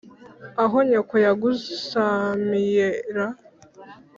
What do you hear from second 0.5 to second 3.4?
aho nyoko yagusamiye ra?